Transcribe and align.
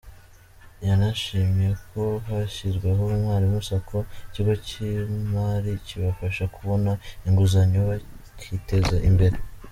Yanashimye 0.87 1.69
ko 1.89 2.03
hashyizweho 2.27 3.01
Umwalimu 3.13 3.59
Sacco, 3.67 3.99
ikigo 4.27 4.53
cy’imari 4.65 5.71
kibafasha 5.87 6.43
kubona 6.55 6.91
inguzanyo 7.27 7.79
bakiteza 7.89 8.95
imbere. 9.09 9.35